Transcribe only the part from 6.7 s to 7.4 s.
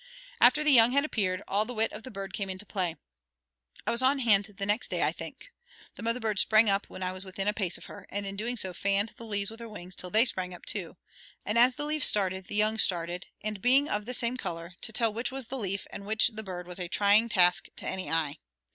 up when I was